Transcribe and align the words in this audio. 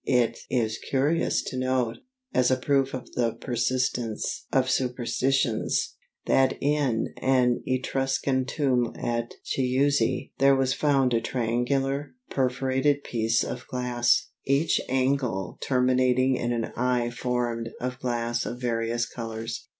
It 0.03 0.39
is 0.49 0.79
curious 0.79 1.43
to 1.43 1.57
note, 1.57 1.97
as 2.33 2.49
a 2.49 2.57
proof 2.57 2.95
of 2.95 3.11
the 3.11 3.33
persistence 3.39 4.47
of 4.51 4.67
superstitions, 4.67 5.93
that 6.25 6.57
in 6.59 7.13
an 7.21 7.61
Etruscan 7.67 8.45
tomb 8.45 8.93
at 8.97 9.35
Chiusi 9.45 10.33
there 10.39 10.55
was 10.55 10.73
found 10.73 11.13
a 11.13 11.21
triangular, 11.21 12.15
perforated 12.31 13.03
piece 13.03 13.43
of 13.43 13.67
glass, 13.67 14.29
each 14.43 14.81
angle 14.89 15.59
terminating 15.61 16.35
in 16.35 16.51
an 16.51 16.71
eye 16.75 17.11
formed 17.11 17.69
of 17.79 17.99
glass 17.99 18.43
of 18.43 18.59
various 18.59 19.05
colors. 19.05 19.67